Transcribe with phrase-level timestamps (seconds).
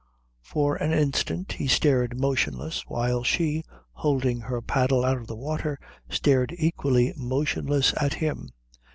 [0.41, 5.79] For an instant he stared motionless, while she, holding her paddle out of the water,
[6.09, 8.49] stared equally motionless at him.